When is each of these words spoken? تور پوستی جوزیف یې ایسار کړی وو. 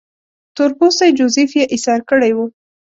تور 0.55 0.71
پوستی 0.77 1.09
جوزیف 1.17 1.51
یې 1.59 1.63
ایسار 1.73 1.99
کړی 2.09 2.31
وو. 2.33 2.45